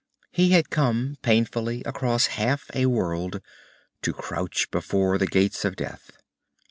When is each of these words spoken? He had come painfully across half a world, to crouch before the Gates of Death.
He 0.31 0.49
had 0.49 0.71
come 0.71 1.17
painfully 1.21 1.83
across 1.85 2.25
half 2.25 2.71
a 2.75 2.87
world, 2.87 3.39
to 4.01 4.13
crouch 4.13 4.71
before 4.71 5.19
the 5.19 5.27
Gates 5.27 5.63
of 5.63 5.75
Death. 5.75 6.09